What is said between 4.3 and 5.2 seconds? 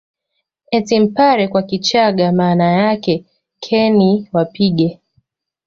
wapige